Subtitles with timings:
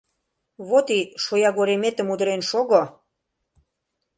[0.67, 2.83] Вот и шоягореметым удырен шого!